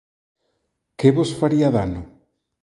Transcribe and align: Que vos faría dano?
Que 0.99 1.09
vos 1.17 1.29
faría 1.39 1.69
dano? 1.77 2.01